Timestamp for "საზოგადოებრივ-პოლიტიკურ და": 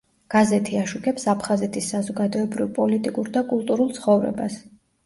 1.95-3.47